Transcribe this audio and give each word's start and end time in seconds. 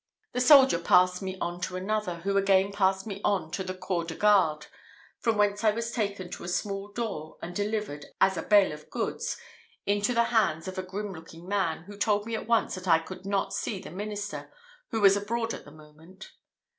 The 0.31 0.41
soldier 0.41 0.79
passed 0.79 1.21
me 1.21 1.37
on 1.39 1.61
to 1.61 1.75
another, 1.75 2.21
who 2.21 2.35
again 2.35 2.71
passed 2.71 3.05
me 3.05 3.19
to 3.21 3.63
the 3.63 3.75
corps 3.75 4.03
de 4.03 4.15
garde, 4.15 4.65
from 5.19 5.37
whence 5.37 5.63
I 5.63 5.69
was 5.69 5.91
taken 5.91 6.31
to 6.31 6.43
a 6.43 6.47
small 6.47 6.87
door 6.91 7.37
and 7.39 7.55
delivered, 7.55 8.07
as 8.19 8.35
a 8.35 8.41
bale 8.41 8.71
of 8.71 8.89
goods, 8.89 9.37
into 9.85 10.15
the 10.15 10.23
hands 10.33 10.67
of 10.67 10.79
a 10.79 10.81
grim 10.81 11.13
looking 11.13 11.47
man, 11.47 11.83
who 11.83 11.95
told 11.95 12.25
me 12.25 12.33
at 12.33 12.47
once 12.47 12.73
that 12.73 12.87
I 12.87 12.97
could 12.97 13.27
not 13.27 13.53
see 13.53 13.79
the 13.79 13.91
minister, 13.91 14.51
who 14.89 15.01
was 15.01 15.15
abroad 15.15 15.53
at 15.53 15.65
the 15.65 15.71
moment. 15.71 16.31